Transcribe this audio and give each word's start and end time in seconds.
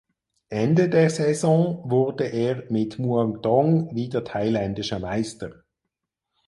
Ende 0.49 0.89
der 0.89 1.11
Saison 1.11 1.87
wurde 1.87 2.23
er 2.23 2.63
mit 2.71 2.97
Muangthong 2.97 3.93
wieder 3.93 4.23
thailändischer 4.23 4.97
Meister. 4.97 5.63